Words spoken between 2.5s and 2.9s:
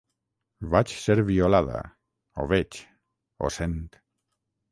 veig,